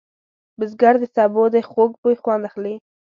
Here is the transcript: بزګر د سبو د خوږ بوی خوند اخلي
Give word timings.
بزګر 0.57 0.95
د 1.01 1.03
سبو 1.15 1.43
د 1.53 1.55
خوږ 1.71 1.91
بوی 2.01 2.15
خوند 2.21 2.43
اخلي 2.49 2.75